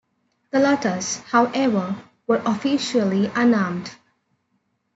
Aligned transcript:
The 0.49 0.57
Lottas, 0.57 1.21
however, 1.25 1.95
were 2.25 2.41
officially 2.43 3.27
unarmed. 3.35 3.91